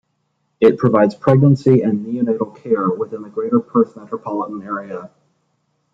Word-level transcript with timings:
It 0.59 0.79
provides 0.79 1.13
pregnancy 1.13 1.83
and 1.83 2.03
neonatal 2.03 2.55
care 2.63 2.89
within 2.89 3.21
the 3.21 3.29
greater 3.29 3.59
Perth 3.59 3.95
Metropolitan 3.95 4.63
area. 4.63 5.11